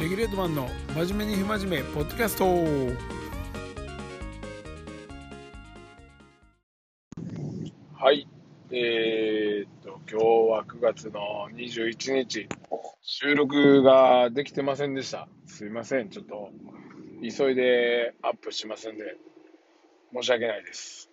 [0.00, 2.44] レギュレートマンの真面目に不真面目ポッドキャスト。
[7.94, 8.26] はい。
[8.72, 12.48] えー、っと今日は9月の21日。
[13.02, 15.28] 収録ができてませんでした。
[15.46, 16.08] すいません。
[16.08, 16.50] ちょっと
[17.22, 19.16] 急いでアップしませんで。
[20.12, 21.08] 申し訳ないです。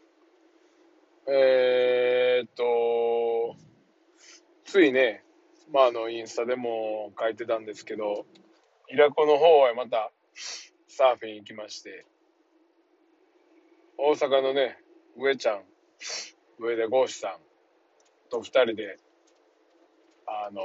[1.27, 3.55] えー、っと
[4.66, 5.23] ついね
[5.71, 8.25] まあ、あの、インスタでも書いてたんですけど、
[8.91, 10.11] イラコの方へまた
[10.87, 12.05] サーフィン行きまして、
[13.97, 14.77] 大阪のね、
[15.18, 15.63] 上ちゃん、
[16.59, 17.37] 上田豪志さん
[18.29, 18.97] と二人で、
[20.27, 20.61] あの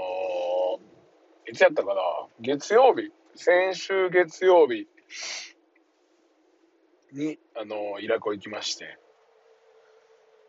[1.47, 2.01] ー、いつやったかな？
[2.41, 4.89] 月曜日、先週月曜日
[7.13, 8.99] に、あのー、イラコ行きまして、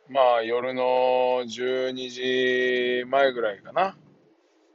[0.09, 3.95] まあ夜の12時前ぐらいかな。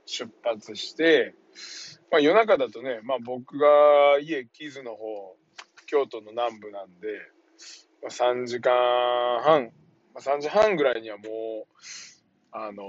[0.05, 1.35] 出発して、
[2.13, 5.35] まあ、夜中だとね、まあ、僕が家、木津の方、
[5.87, 7.09] 京都の南部なんで、
[8.03, 8.71] まあ、3時間
[9.43, 9.73] 半、
[10.15, 11.67] まあ、3時半ぐらいにはもう、
[12.53, 12.87] あのー、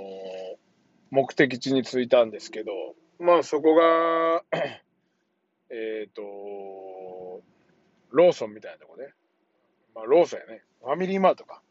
[1.10, 2.72] 目的地に着いたんですけど、
[3.18, 4.44] まあそこが
[5.72, 6.22] えっと、
[8.12, 9.14] ローソンみたいなとこね。
[9.96, 10.64] まあローソンやね。
[10.82, 11.62] ファミリーマートか。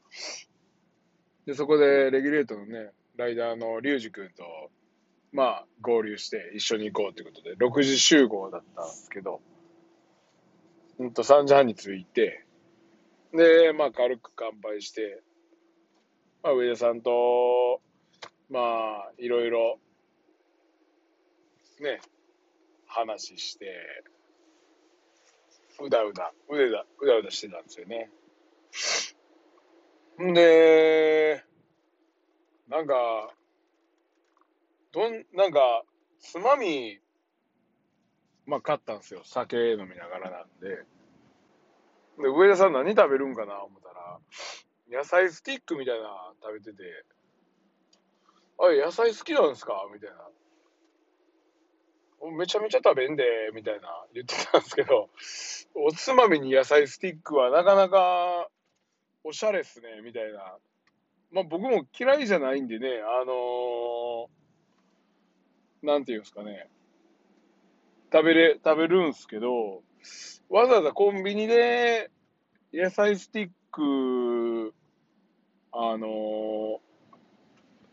[1.45, 4.71] で、そこでレギュレートのね、ライダーのリュウジ君と
[5.33, 9.41] まあ、合流して一緒に行こうということで、6時集合だったんですけど、
[10.99, 12.45] うんと3時半に着いて、
[13.33, 15.23] で、まあ、軽く乾杯して、
[16.43, 17.81] まあ、上田さんと、
[18.51, 19.79] まあ、いろいろ、
[21.81, 22.01] ね、
[22.87, 23.73] 話して、
[25.83, 28.11] うだうだ、うだうだ、うだうだしてたんですよね。
[30.23, 31.43] んで、
[32.69, 33.35] なんか、
[34.93, 35.85] どん、なんか、
[36.21, 37.01] つまみ、
[38.47, 39.23] まあ、買ったんですよ。
[39.25, 40.69] 酒飲みながらなんで。
[42.19, 44.19] で、上田さん何食べるんかな思ったら、
[44.91, 46.83] 野菜スティックみたいな食べてて、
[48.59, 49.89] あれ、野菜好きなんですか？
[49.93, 50.17] みたいな。
[52.37, 55.09] めちゃめちゃ食べんで、みたいな言ってたんですけど、
[55.75, 58.49] おつまみに野菜スティックはなかなか
[59.25, 60.59] おしゃれっすね、みたいな。
[61.33, 64.42] まあ僕も嫌いじゃないんでね、あのー
[65.83, 66.69] なんていうんですかね、
[68.13, 69.83] 食べれ、食べるんすけど、
[70.49, 72.11] わざわざコンビニで
[72.73, 74.75] 野菜スティック、
[75.73, 76.81] あの、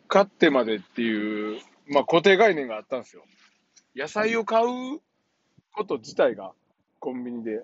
[0.07, 3.23] 買ってまでっていう、まあ固定概念があったんですよ。
[3.95, 4.99] 野菜を買う
[5.73, 6.53] こと自体が
[6.99, 7.63] コンビニで、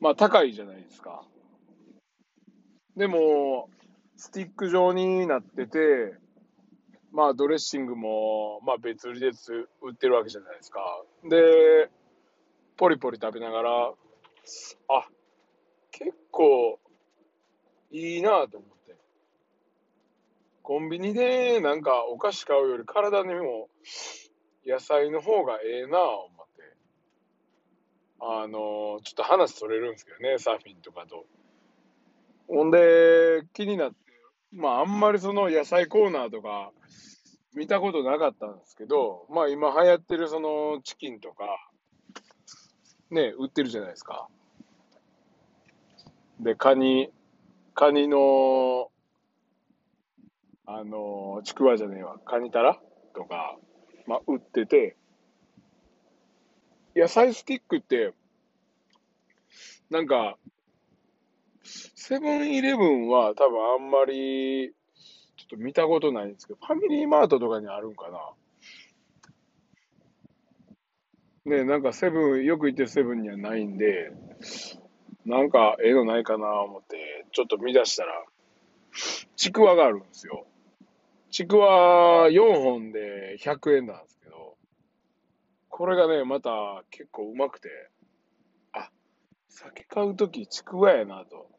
[0.00, 1.24] まあ高いじゃないですか。
[2.96, 3.68] でも、
[4.16, 6.14] スティック状になってて、
[7.12, 9.30] まあドレッシングも、まあ別売りで
[9.82, 10.80] 売ってるわけじゃないですか。
[11.28, 11.90] で、
[12.76, 13.92] ポリポリ食べながら、
[14.88, 15.08] あ、
[15.90, 16.80] 結構
[17.90, 18.96] いいなと思って。
[20.62, 23.68] コンビニでなんかお菓子買うより体にも
[24.66, 26.62] 野菜の方がええな思って。
[28.20, 31.26] あの、ちょっと話それるんですけどね、サーフィンとかと。
[32.48, 33.96] ほんで、気になって、
[34.52, 36.72] まああんまりその野菜コーナーとか、
[37.54, 41.44] 見たことなかったんですけど、まあ今流行ってるそのチキンとか、
[43.10, 44.28] ね、売ってるじゃないですか。
[46.40, 47.10] で、カニ、
[47.74, 48.90] カニの、
[50.66, 52.80] あの、ちくわじゃねえわ、カニタラ
[53.14, 53.56] とか、
[54.06, 54.96] まあ売ってて、
[56.96, 58.14] 野菜スティックって、
[59.90, 60.38] なんか、
[61.64, 64.74] セブンイレブンは多分あんまり
[65.52, 68.18] と見たことないんですけど、ファミリーマートとかにあるんかな。
[71.44, 74.12] ねなんかセブン、よく行ってるセブンにはないんで、
[75.26, 78.24] なんかええのないかな思って、ちょっと見出したら、
[79.36, 80.46] ちくわがあるんですよ。
[81.30, 84.56] ちくわ4本で100円なんですけど、
[85.68, 86.50] これがね、また
[86.90, 87.68] 結構うまくて、
[88.72, 88.90] あ、
[89.48, 91.50] 酒買うときちくわやなと。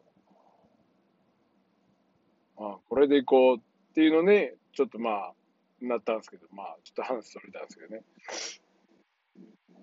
[2.58, 5.34] あ、これでいこうっっていうので、ちょっとまあ、
[5.80, 8.02] なったんですけど、まあ、ちょっと話それたんですけどね。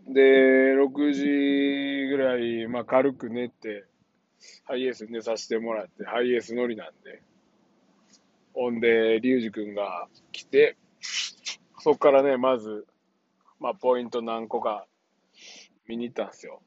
[0.09, 3.85] で、6時ぐらい、まあ、軽く寝て、
[4.65, 7.23] ハイエース寝させてもらって、ハイエース乗りなんで、
[8.53, 10.77] ほんで、リュウジ君が来て、
[11.79, 12.89] そっからね、まず、
[13.61, 14.89] まあ、ポイント何個か
[15.87, 16.61] 見に行ったんですよ。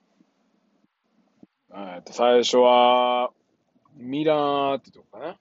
[1.75, 3.31] えっと、最初は、
[3.97, 5.39] ミラーってとこかな。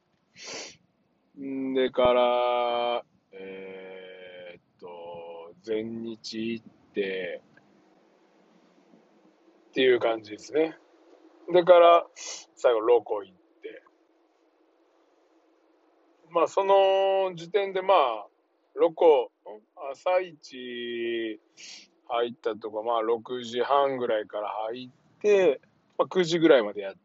[1.43, 7.43] んでから、えー、っと、全日行って、
[9.71, 10.77] っていう感じですね。
[11.53, 12.07] だから、
[12.55, 13.83] 最後、ロコ行って。
[16.31, 18.27] まあ、その時点で、まあ、
[18.75, 19.33] ロコ、
[19.93, 21.41] 朝一
[22.09, 25.61] 入ったとか、まあ、6時半ぐらいから入って、
[25.99, 27.02] まあ、9時ぐらいまでやって。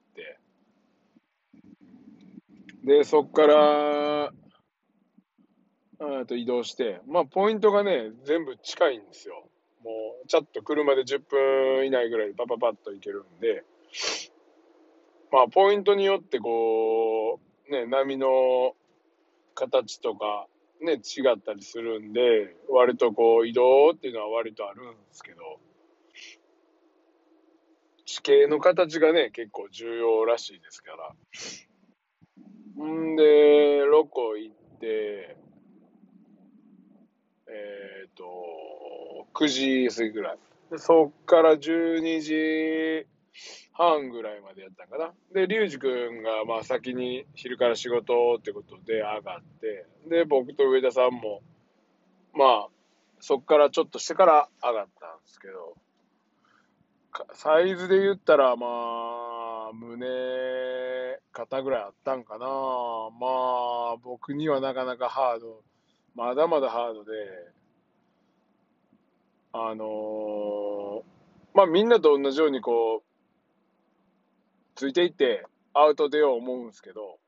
[2.88, 4.32] で、そっから、
[6.26, 9.50] と移動して、まあ、ポイントがね、全部近いんですよ。
[9.84, 9.92] も
[10.24, 13.66] う、ちょっと車で10分以内ぐらいでパパパッと行けるんで、
[15.34, 18.74] まあ、ポイントによってこう、ね、波の
[19.54, 20.48] 形とか、
[20.80, 25.60] ね、違ったりするんで、割とこう、移動っていうのは割とあるんですけど、
[28.06, 31.14] 地形の形がね、結構重要らしいですから。
[32.84, 35.38] んで、ロコ行って、
[37.48, 40.38] えっ、ー、と、9時過ぎぐらい。
[40.78, 43.08] そっから12時
[43.74, 45.14] 半ぐらいまでやったんかな。
[45.34, 51.42] で、リュウジ君が、まあ先に昼から仕事ってことで上がって、で、僕と上田さんも、
[52.34, 52.68] まあ、
[53.20, 55.76] そっからちょっとしてから上がったんですけど、
[57.34, 59.27] サイズで言ったら、まあ、
[59.74, 60.08] 胸、
[61.32, 62.46] 肩ぐらいあったんかな。
[63.20, 63.28] ま
[63.94, 65.64] あ、僕にはなかなかハード、
[66.16, 67.12] まだまだハードで、
[69.54, 71.04] あのー、
[71.54, 73.04] まあみんなと同じようにこう、
[74.76, 77.20] ついていってアウト出よう思うんですけど、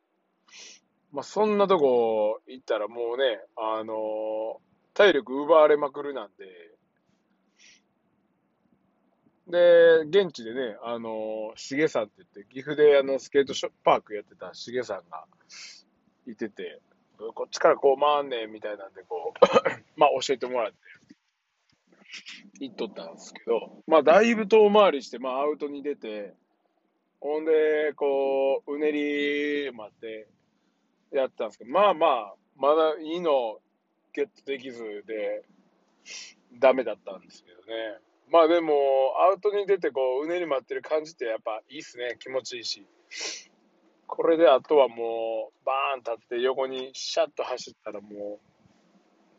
[1.11, 4.57] まあ、そんなとこ行ったらもうね、あのー、
[4.93, 6.45] 体力奪われまくるなんで、
[9.49, 15.25] で、現地でね、あの、しげさんって言って、岐阜であのスケートショパークやってたしげさんが
[16.27, 16.79] いてて、
[17.17, 19.45] こっちからこう回んねんみたいなんで、こう
[19.99, 20.77] まあ教えてもらって、
[22.59, 26.35] 行っとったんですけど、まあだいぶ遠回りして、まあアウトに出て、
[27.19, 30.27] ほんで、こう、うねり待って
[31.11, 33.59] やったんですけど、まあまあ、まだいいの
[34.13, 35.43] ゲットできずで、
[36.53, 37.99] ダメだったんですけどね。
[38.31, 38.73] まあでも、
[39.19, 42.15] アウトに出てこう、うねり待ってる感じってやっぱいいっすね。
[42.19, 42.85] 気持ちいいし。
[44.07, 48.39] これであとはもう、バーン立って横にシャッと走ったらも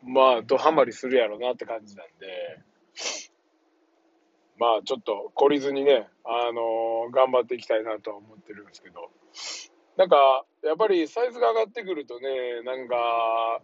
[0.03, 2.61] う、まあ、ドハマりするやろなって感じなんで、
[4.57, 9.09] まあちょっと懲りずにね、あのー、頑張っていきたいなとは思ってるんですけど、
[9.97, 13.61] なんか、やっぱりサイズが上がってくるとね、なんか、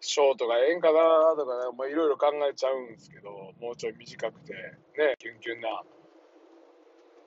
[0.00, 3.30] ショートがええんかなとかね、まあ、いろいろ考えちゃうんですけど、
[3.60, 5.82] もうちょい短くて、ね、キュンキュンな。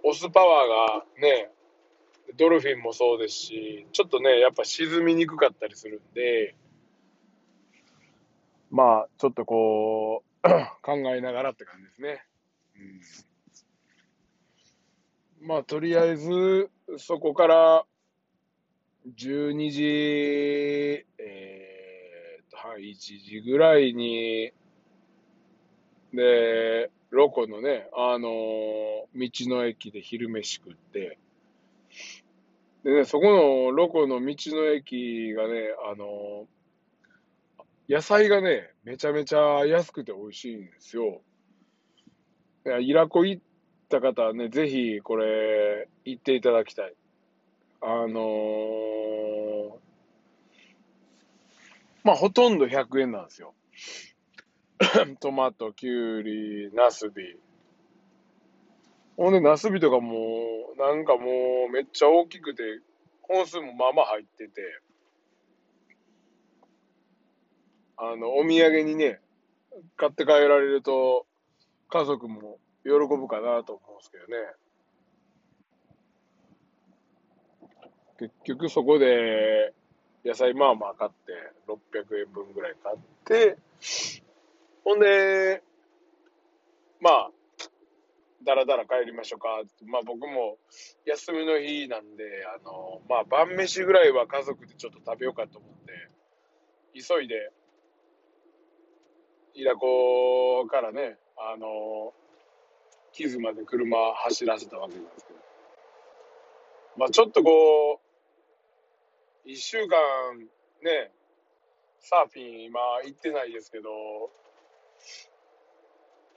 [0.04, 1.52] 押すパワーがね、
[2.38, 6.56] ドルフィンもそうですし、ちょっとね、やっぱ沈みにくかったりするんで、
[8.70, 10.50] まあ、ちょっとこう、
[10.82, 12.26] 考えながらって感じですね。
[15.42, 17.86] うん、まあ、とりあえず、そこから
[19.08, 21.51] 12時、えー、
[22.64, 24.52] はい、1時ぐらいに、
[26.14, 31.18] で、ロコのね、あのー、道の駅で昼飯食って、
[32.84, 41.20] でね、そこのロコの道の駅がね、あのー、野菜がね、めちゃめちゃ安くて美味しいんですよ。
[42.68, 43.44] いや、イラコ行っ
[43.90, 46.94] た方はね、ぜひこれ、行っていただきたい。
[47.82, 49.21] あのー、
[52.04, 53.54] まあ、ほとんど100円なんですよ。
[55.20, 57.38] トマト、キュウリ、ナスビ。
[59.18, 60.18] ほんで、ナスビとかも
[60.76, 62.64] う、なんかもう、めっちゃ大きくて、
[63.22, 64.62] 本数もまあまあ入ってて、
[67.98, 69.20] あの、お土産にね、
[69.96, 71.28] 買って帰られると、
[71.90, 74.56] 家族も喜ぶかなと思うんですけどね。
[78.18, 79.74] 結局そこで
[80.24, 81.34] 野菜まあまあ買って
[81.68, 83.58] 600円分ぐらい買って
[84.84, 85.64] ほんで
[87.00, 87.32] まあ
[88.44, 89.48] だらだら帰りましょうか
[89.86, 90.58] まあ僕も
[91.06, 96.10] 休みの日なんであのまあ晩飯ぐらいは家族でちょっと食べようかと思って
[96.94, 97.52] 急いで
[99.54, 102.14] イラコからねあの、
[103.14, 105.40] 木津まで車走らせたわけなんですけど。
[106.98, 108.11] まあちょっとこう、
[109.46, 109.98] 一週間
[110.84, 111.12] ね、
[112.00, 113.90] サーフィン今行ってないですけど、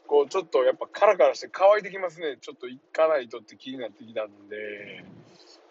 [0.06, 2.38] こうちょっとやっぱカラカラして乾いてきますね。
[2.40, 5.04] ちょっと行かないとって気になってきたんで、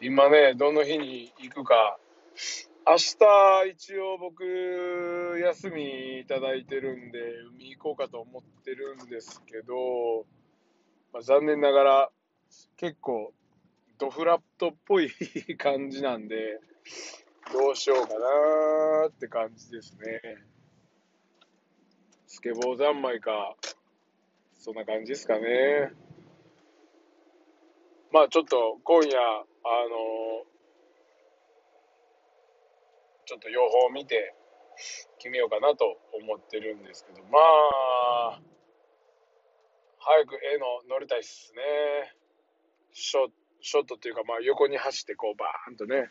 [0.02, 1.98] 今ね、どの日に行くか
[2.86, 4.44] 明日一応僕
[5.42, 7.20] 休みいただいてるんで
[7.56, 10.26] 海行こうかと思ってるんですけど、
[11.14, 12.10] まあ、残念ながら
[12.76, 13.32] 結構
[13.98, 15.10] ドフラットっぽい
[15.58, 16.60] 感じなんで、
[17.52, 20.22] どうしようかなーって感じですね。
[22.28, 23.56] スケボー三昧か、
[24.54, 25.92] そんな感じですかね。
[28.12, 29.44] まあちょっと今夜、あ
[29.90, 30.46] の
[33.26, 34.36] ちょっと予報を見て
[35.18, 38.42] 決めようかなと思ってるんですけど、まあ、
[40.00, 41.62] 早く絵の乗りたいっすね。
[42.94, 43.30] ショ
[43.64, 46.10] ショットっていうか、まあ横に走ってこうバーンとね。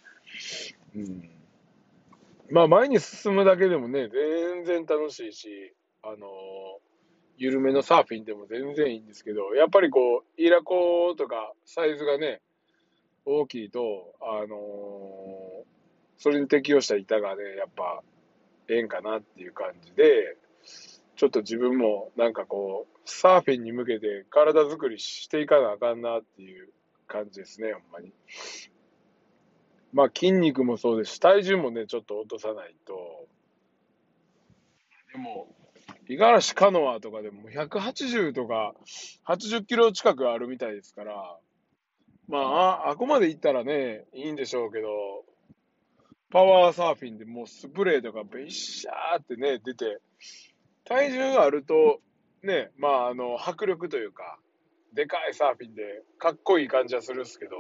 [0.96, 1.30] うん。
[2.50, 6.26] まあ前に進むだけでもね、全然楽しいし、あの
[7.36, 12.40] 緩めのサーフィンでも全然いいんですけど、やっぱりこう、イラコとかサイズがね、
[13.24, 15.64] 大きいと、あのー、
[16.18, 18.02] それに適応した板がね、やっぱ、
[18.68, 20.36] ええんかなっていう感じで、
[21.16, 26.68] ちょっと自分もなんかこう、サーフィンに向けて体作りしていかなあかんなっていう
[27.12, 28.12] 感じですね、ほんまに。
[29.92, 33.28] まあ筋肉もそうですし、体重もね、ちょっと落とさないと。
[35.12, 35.54] でも、
[36.08, 38.74] 五十嵐カノアとかでも180とか
[39.26, 41.36] 80キロ近くあるみたいですから、
[42.28, 44.88] まあ、あ、こまで行ったらね、いいんでしょうけど、
[46.30, 50.00] パワーサーフィンでもうスプレーとかべっしゃーってね、出て、
[50.84, 52.00] 体重があると、
[52.42, 54.38] ね、まあ、あの、迫力というか、
[54.94, 57.56] でかいサーフィンでかっこいい感じはするんですけど、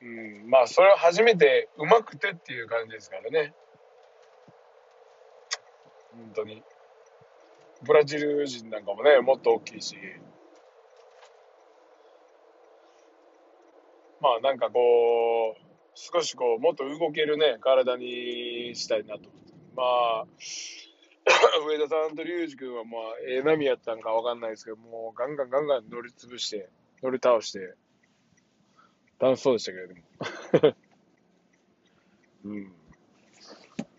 [0.00, 3.52] うん、まあ、それを初めてうまくてっていう感じですからね。
[6.12, 6.62] 本当に。
[7.82, 9.96] ブラジル人なんかもね、もっと大きいし。
[14.20, 19.30] まあなんかこう、少しこう、もっと動けるね、体にしたいなと。
[19.76, 19.82] ま
[20.22, 20.26] あ、
[21.66, 26.68] 上田さんと龍二君はまあ、ええ波やったんかわかんないですけど、もうガンガンガンガン乗り潰して、
[27.02, 27.74] 乗り倒して、
[29.18, 30.02] 楽しそうでしたけれども。
[32.44, 32.64] うん。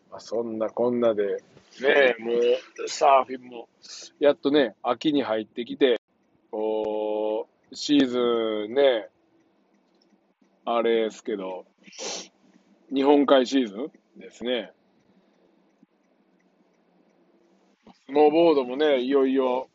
[0.10, 1.44] まあ、そんなこんなで、
[1.82, 3.70] ねえもう、サーフィンも、
[4.20, 6.00] やっとね、秋に入ってきて、
[6.52, 8.20] こう、シーズ
[8.68, 9.10] ンね、
[10.66, 11.66] あれですけど、
[12.94, 14.72] 日本海シーズンですね。
[17.94, 19.70] スノーボードもね、いよいよ、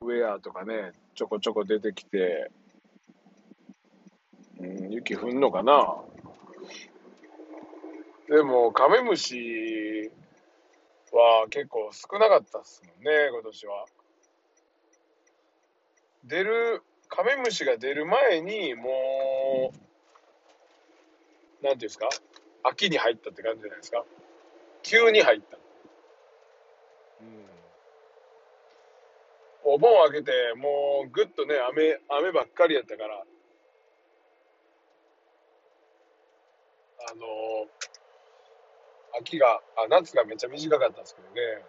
[0.00, 2.50] ウェアとかね、ちょこちょこ出てきて、
[4.58, 5.96] うん、雪降んのかな
[8.28, 10.10] でも、カメムシ
[11.12, 13.84] は結構少なかったっすもんね、今年は。
[16.24, 19.72] 出る、カメムシが出る前に、も
[21.62, 22.08] う、なんていうんですか？
[22.64, 24.04] 秋に入ったって感じじゃないですか？
[24.82, 25.58] 急に入った。
[27.20, 27.46] うん。
[29.64, 33.24] お盆を開けて、もうぐっとね、雨、雨ばっかりやったから、
[37.06, 37.26] あの
[39.18, 41.64] 秋が、あ、夏がめっちゃ短かったんですけどね。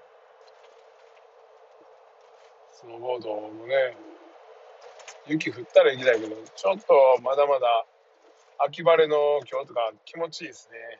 [2.71, 3.95] スノーボードもね、
[5.27, 7.85] 雪降ったら行きたいけど、ちょっとまだまだ
[8.59, 10.99] 秋晴れの今日とか気持ちいいですね。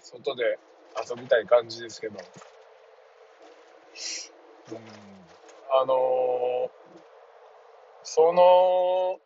[0.00, 0.58] 外で
[0.96, 2.18] 遊びたい感じですけど。
[4.72, 4.78] うん、
[5.72, 6.70] あのー、
[8.04, 9.20] その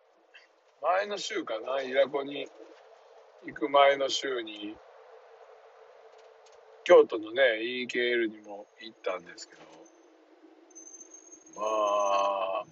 [0.83, 2.47] 前の週かな、イラコに
[3.47, 4.77] 行く前の週に、
[6.85, 9.63] 京都のね、EKL にも行ったんですけど、
[11.57, 12.65] まあ、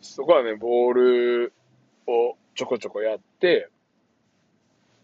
[0.00, 1.52] そこはね、ボール
[2.06, 3.68] をちょこちょこやって、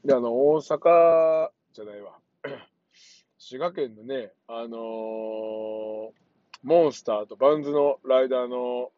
[0.04, 2.12] で、あの、大阪じゃないわ。
[3.38, 6.12] 滋賀県のね、あのー、
[6.62, 8.92] モンスターとバンズのライダーの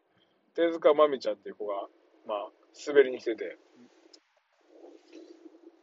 [0.55, 1.73] 手塚まみちゃんっていう子が、
[2.27, 2.49] まあ、
[2.87, 3.57] 滑りに来てて、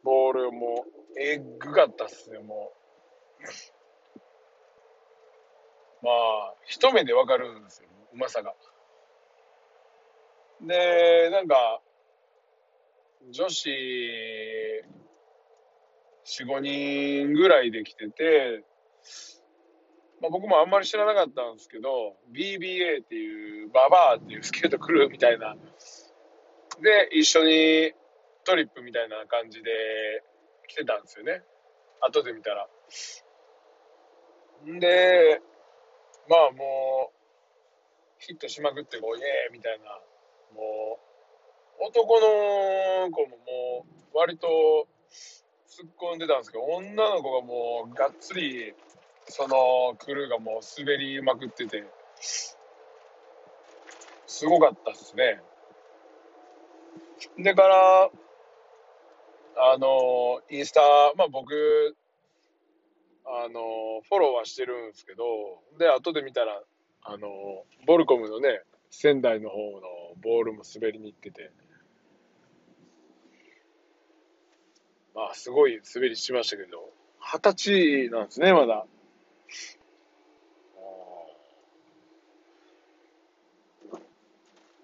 [0.03, 2.71] ボールもうえぐかったっすね、も
[6.01, 6.05] う。
[6.05, 8.55] まあ、一目でわかるんですよ、うまさが。
[10.61, 11.81] で、なんか、
[13.31, 13.69] 女子
[16.25, 18.63] 4、5人ぐらいで来てて、
[20.21, 25.55] まあ、僕もあんまり知らなかったんですけど、BBA っていう、ババアっていうスケートクルーみたいな。
[26.81, 27.93] で、一緒に
[28.43, 29.71] トリップみたいな感じで
[30.67, 31.43] 来てたんですよね。
[32.01, 32.67] 後で見たら。
[34.67, 35.41] んで、
[36.27, 37.15] まあもう、
[38.19, 39.85] ヒットしまくってこう、イエーイみたいな、
[40.53, 40.99] も
[41.81, 44.87] う、男の子ももう、割と
[45.75, 48.73] 突っ込んでたんですけど、女の子がもう、がっつり、
[49.27, 51.83] そのクルーがもう滑りまくってて、
[54.25, 55.41] すごかったっすね。
[57.37, 58.09] でから、
[59.57, 60.81] あの、インスタ、
[61.17, 61.95] まあ僕、
[63.25, 65.25] あの、フォローはしてるんですけど、
[65.77, 66.61] で、後で見たら、
[67.01, 67.27] あの、
[67.85, 69.81] ボルコムのね、仙台の方の
[70.21, 71.51] ボールも滑りに行ってて、
[75.15, 78.85] まあ、すごい滑りしましたけど、二十歳なんですね、まだ。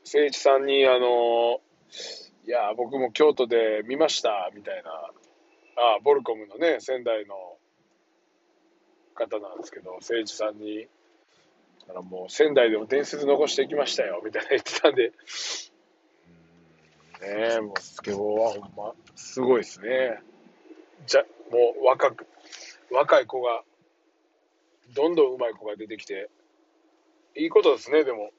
[0.06, 1.62] 誠一さんに、あの、
[2.46, 4.92] いや、僕も京都で見ました、みたいな、
[5.78, 7.36] あボルコムのね、仙台の
[9.14, 10.88] 方なんですけど、誠一さんに、
[11.90, 15.14] あのもう仙台でも伝説残していきましたよ、みたいな言ってたんで、ね
[17.58, 20.22] え、もうスケボーはほんま、すごいですね。
[21.06, 22.27] じゃ、もう若く、
[22.91, 23.63] 若い子が、
[24.94, 26.30] どんどん上手い子が出てきて、
[27.36, 28.32] いいことですね、でも。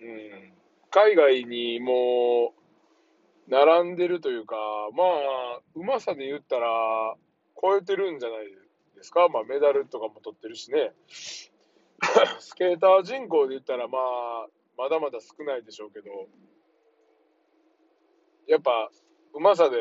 [0.00, 0.52] うん。
[0.90, 4.56] 海外にもう、並んでるというか、
[4.94, 7.16] まあ、うまさで言ったら、
[7.60, 8.46] 超えてるんじゃない
[8.94, 9.28] ですか。
[9.28, 10.92] まあ、メダルとかも取ってるしね。
[12.38, 14.46] スケーター人口で言ったら、まあ、
[14.78, 16.28] まだまだ少ないでしょうけど、
[18.50, 18.90] やっぱ、
[19.32, 19.76] うまさで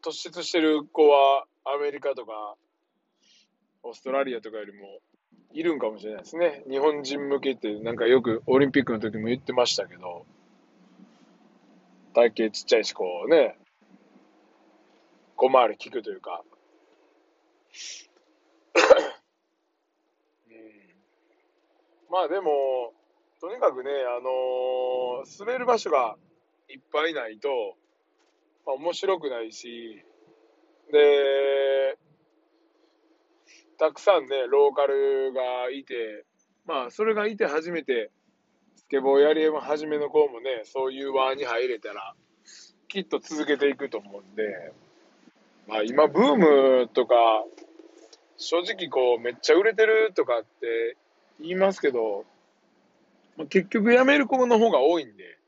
[0.00, 2.54] 突出してる子は、アメリカとか、
[3.82, 5.00] オーストラリアとかよりも
[5.52, 6.62] いるんかもしれないですね。
[6.70, 10.24] 日本人向けってなんかよくオリンピックの時も言ってましたけど、
[12.14, 13.58] 体型ちっちゃいし、こうね、
[15.34, 16.44] 小回り効くというか、
[20.46, 20.54] うん、
[22.08, 22.94] まあでも、
[23.40, 26.16] とにかくね、あのー、滑る場所が
[26.68, 27.76] いっぱいないと、
[28.66, 30.02] 面白くないし、
[30.92, 31.98] で、
[33.78, 36.24] たくさんね、ローカルがいて、
[36.66, 38.10] まあ、それがいて初めて、
[38.76, 42.14] スケボーやり始めの子もね、そういう輪に入れたら、
[42.88, 44.72] きっと続けていくと思うんで、
[45.66, 46.36] まあ今、ブー
[46.82, 47.14] ムとか、
[48.36, 50.96] 正直こう、めっちゃ売れてるとかって
[51.40, 52.24] 言いますけど、
[53.36, 55.38] まあ、結局やめる子の方が多いんで、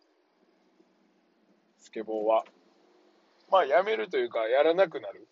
[1.80, 2.44] スケボーは。
[3.54, 5.28] まあやめるというか、やらなくなる。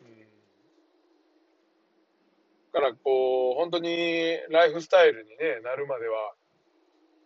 [0.00, 0.20] うん。
[2.72, 6.32] だからこう、本当にライフスタイルにね、なるまでは、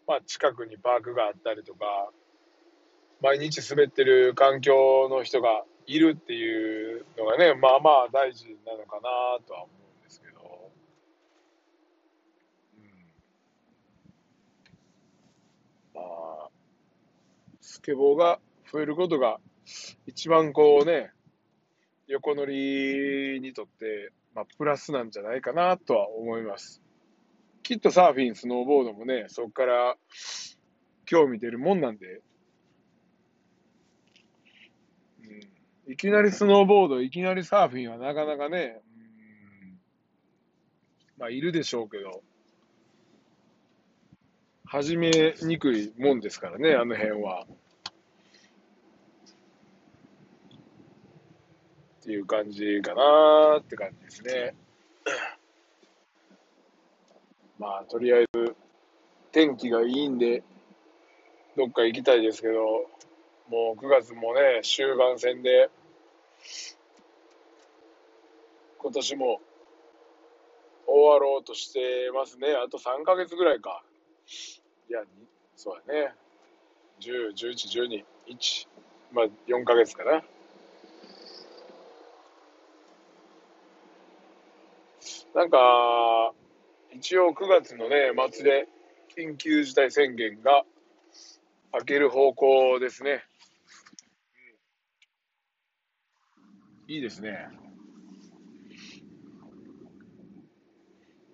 [0.08, 2.10] まあ近くにパークがあったりとか、
[3.20, 10.72] 毎日滑ってる環境の人がいるっていうのがね、まあまあ大事なのかなとは思うんですけど。
[12.74, 12.82] うん、
[15.94, 16.50] まあ、
[17.60, 18.40] スケボーが
[18.72, 19.38] 増えることが
[20.06, 21.12] 一番こうね、
[22.06, 26.82] 横乗りにとって、まあ、プラスなんじゃないかなとは思います。
[27.62, 29.96] きっとサーフィン、スノーボードもね、そこから
[31.04, 32.22] 興味出るもんなんで、
[35.86, 39.78] うん、いきなりスノーボード、いきなりサーフィンはなかなかね、うん、
[41.18, 42.22] まあ、いるでしょうけど、
[44.64, 45.10] 始め
[45.42, 47.46] にくいもんですからね、あの辺は。
[52.08, 54.54] っていう感じかなって感じですね。
[57.60, 58.56] まあ、とりあえず、
[59.30, 60.42] 天気がいいんで、
[61.54, 62.88] どっか行きたいですけど、
[63.48, 65.68] もう9月もね、終盤戦で、
[68.78, 69.42] 今年も
[70.86, 72.54] 終わろうとしてますね。
[72.54, 73.84] あと3ヶ月ぐらいか。
[74.88, 75.04] いや、
[75.56, 76.14] そうだね。
[77.00, 78.66] 10、11、12、1、
[79.12, 80.24] まあ4ヶ月かな。
[85.38, 86.32] なんか、
[86.92, 88.66] 一応9月のね、末で
[89.16, 90.64] 緊急事態宣言が
[91.72, 93.22] 明ける方向ですね。
[96.88, 97.50] うん、いいですね。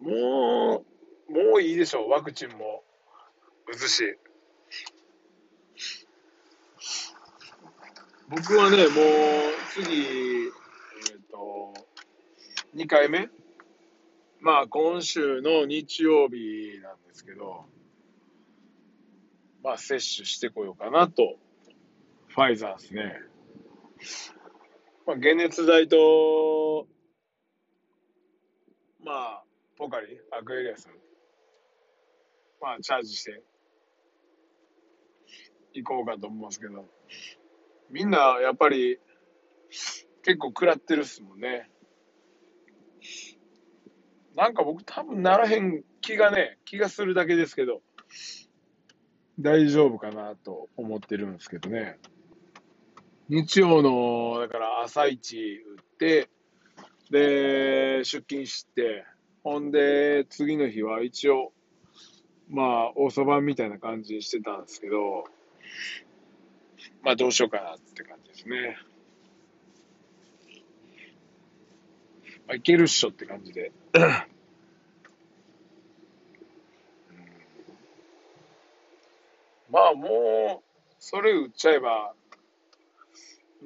[0.03, 0.85] も
[1.31, 2.11] う、もういいでしょう。
[2.11, 2.85] ワクチンも
[3.67, 4.19] 打つし。
[8.29, 8.95] 僕はね、もう
[9.73, 11.73] 次、えっ、ー、と、
[12.77, 13.31] 2回目
[14.45, 17.65] まあ、今週の日曜日なんですけど、
[19.63, 21.39] まあ、接種してこようかなと。
[22.29, 23.15] ファイザーですね。
[25.07, 26.87] まあ、解熱剤と、
[29.03, 29.45] まあ、
[29.79, 30.91] ポカリ、アクエリアス、
[32.61, 33.43] まあ、チャージして
[35.73, 36.85] 行こうかと思いますけど、
[37.89, 38.99] みんな、やっぱり、
[40.23, 41.71] 結構食らってるっすもんね。
[44.35, 47.83] なんか僕多分ならへん気がね、気がするだけですけど、
[49.39, 51.99] 大丈夫かなと思ってるんですけどね。
[53.29, 56.29] 日曜の、だから朝一打って、
[57.11, 59.05] で、出勤して、
[59.43, 61.53] ほんで、次の日は一応、
[62.49, 65.25] まあ、おそばみたいな感じにしてたんですけど、
[67.03, 68.77] まあ、どうしようかなって感じですね。
[72.47, 73.73] まあ、いけるっしょって感じで。
[79.71, 80.65] まあ、もう、
[80.99, 82.15] それ売っちゃえば、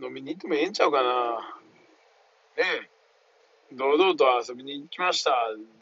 [0.00, 1.60] 飲みに行ってもええんちゃうかな。
[2.56, 3.74] ねえ。
[3.74, 5.30] 堂々と遊びに行きました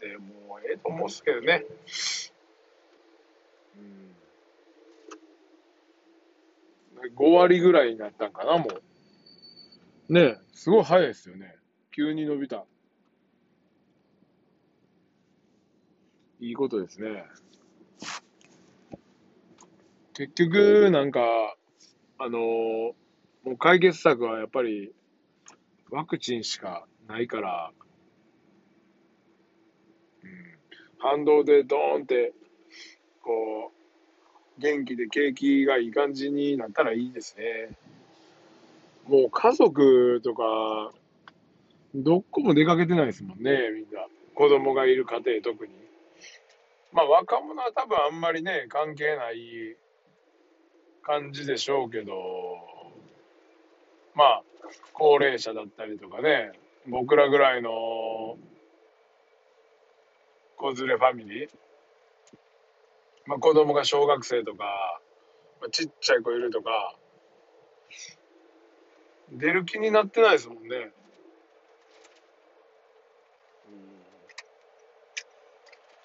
[0.01, 1.65] でもうええと思うんですけどね。
[3.77, 3.81] う
[6.99, 8.67] ん、5割ぐらいになったんかな、も
[10.09, 10.13] う。
[10.13, 11.57] ねえ、すごい早いですよね。
[11.93, 12.65] 急に伸びた。
[16.41, 17.25] いいことですね。
[20.15, 21.21] 結局、なんか、
[22.19, 22.93] あのー
[23.47, 24.93] もう解決策はやっぱり
[25.91, 27.71] ワクチンしかないから、
[30.25, 30.31] うん、
[30.99, 32.33] 反動でドーンって、
[33.23, 33.71] こ
[34.59, 37.77] う、元気で景気がいい感じになったらいいですね。
[39.07, 40.93] もう家族とか、
[41.95, 44.09] どこも出かけてないですもんね、みんな。
[44.35, 45.73] 子供がいる家庭特に。
[46.97, 49.77] まあ若者は多分あんまりね、関係ない
[51.03, 52.15] 感じでしょうけど、
[54.15, 54.43] まあ、
[54.95, 56.53] 高齢者だったりとかね、
[56.89, 57.71] 僕らぐらいの
[60.57, 61.51] 子連れファミリー、
[63.27, 64.65] まあ、子供が小学生とか、
[65.61, 66.97] まあ、ちっちゃい子いるとか、
[69.33, 70.93] 出る気になってないですもんね。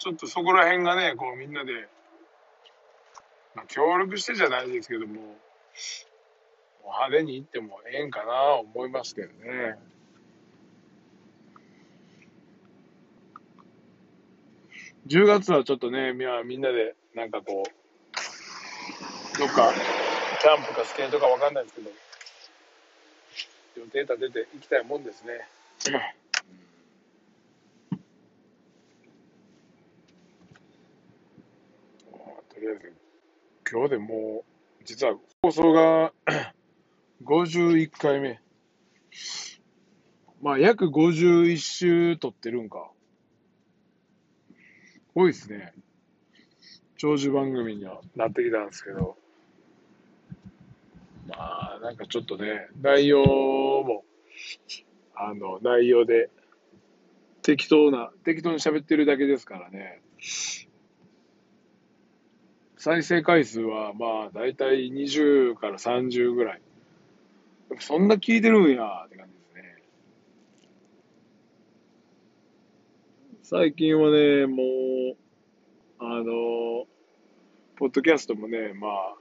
[0.01, 1.87] ちょっとそこら辺がね、こうみんなで、
[3.53, 5.37] まあ、協力してじゃないですけども、
[6.83, 9.77] 派手に行ってもええんかな思いますけどね。
[15.05, 19.71] 10月はちょっとね、みんなでなんかこう、どっか
[20.41, 21.91] キャンプかスケートかわかんないですけど、
[23.77, 25.47] 予定立てて行きたいもんですね。
[32.51, 32.93] とりあえず、
[33.71, 34.45] 今日でも
[34.80, 36.13] う、実は放送が
[37.26, 38.39] 51回目。
[40.41, 42.91] まあ、約51週撮ってるんか。
[45.15, 45.74] 多いですね。
[46.97, 49.17] 長寿番組にはなってきたんですけど。
[51.28, 54.04] まあ、なんかちょっとね、内容も、
[55.15, 56.30] あの、内容で、
[57.41, 60.02] 適当な、適当に喋ってるだけですからね。
[62.83, 66.61] 再生回数は、まあ、だいたい20から30ぐらい。
[67.77, 69.83] そんな聞いてるんやって感じですね。
[73.43, 74.63] 最近はね、も
[75.13, 75.17] う、
[75.99, 76.87] あの、
[77.75, 79.15] ポッドキャストもね、まあ、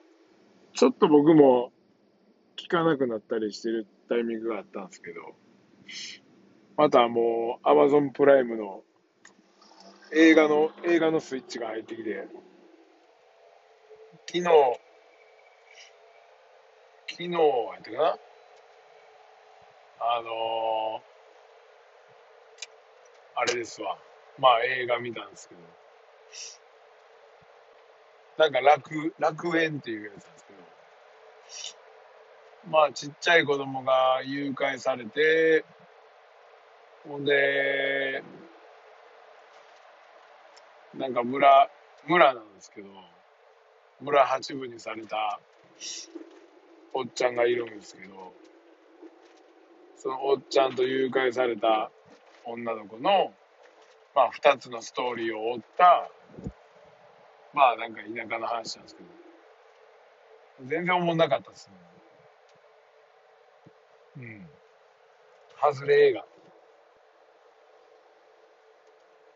[0.72, 1.70] ちょっと僕も
[2.56, 5.34] 聞かなくなったりしてるタイミングがあったんですけど、
[6.78, 8.84] またもう、アマゾンプライムの
[10.14, 12.26] 映画の、映画のスイッチが入ってきて、
[14.32, 14.44] 昨日、
[17.08, 17.38] 昨日や
[17.80, 18.16] ったかな？
[19.98, 23.98] あのー、あれですわ。
[24.38, 25.60] まあ映画見たんですけど、
[28.44, 30.52] なんか楽、楽園っていうやつなんですけ
[32.68, 35.64] ど、まあちっちゃい子供が誘拐されて、
[37.04, 38.22] ほんで、
[40.94, 41.68] なんか村、
[42.06, 42.88] 村なんですけど、
[44.00, 45.40] 村八分にされた
[46.92, 48.32] おっちゃんがいるんですけど、
[49.96, 51.90] そのおっちゃんと誘拐された
[52.44, 53.32] 女の子の、
[54.14, 56.10] まあ、二つのストーリーを追った、
[57.52, 59.08] まあ、なんか田舎の話なんですけど、
[60.68, 61.74] 全然思んなかったですね。
[64.18, 64.46] うん。
[65.60, 66.24] 外れ映画。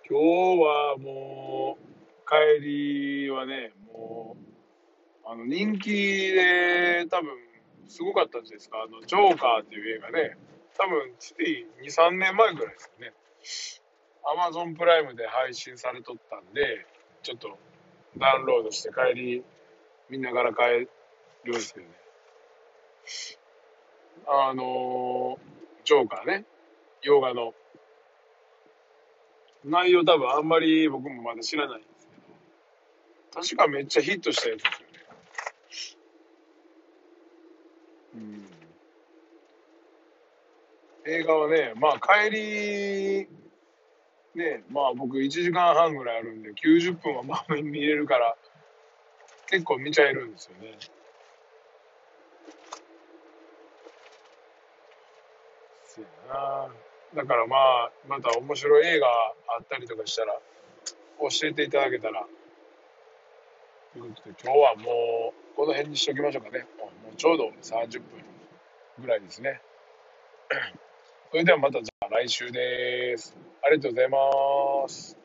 [0.09, 0.25] 今日
[0.63, 1.95] はもう、
[2.29, 4.44] 帰りはね、もう、
[5.27, 7.31] あの、人気で多分、
[7.89, 10.37] すごかったんじゃないですか、あの、ジョーカーっていう映画ね、
[10.77, 13.13] 多分、つい2、3年前ぐらいですよね。
[14.27, 16.87] アマゾンプライムで配信されとったんで、
[17.23, 17.59] ちょっと
[18.17, 19.45] ダウンロードして帰り、
[20.09, 20.89] 見ながら帰
[21.45, 21.93] るんですけどね。
[24.27, 25.39] あの、
[25.85, 26.45] ジョーカーね。
[27.03, 27.55] 洋画の。
[29.65, 32.15] 内容多分あんまり僕もまだ知らないんですけ
[33.39, 34.84] ど、確かめっちゃヒットしたやつです。
[38.15, 38.47] うん。
[41.07, 43.29] 映画はね、まあ帰り、
[44.35, 48.37] ね、まあ僕1時間半ぐらいあるんで、90分はまあ見れるから、
[49.49, 50.79] 結構見ちゃえるんですよね。
[55.87, 56.69] そうやな。
[57.15, 60.33] だからまあ、また面白い映画あったりとかしたら、
[61.21, 62.27] 教えていただけたら、
[63.93, 66.67] ということで今日はもう、この辺にしときましょうかね。
[66.79, 68.03] もうちょうど30分
[69.01, 69.61] ぐらいですね。
[71.31, 73.37] それではまたじゃあ来週です。
[73.63, 75.24] ありがとうございます。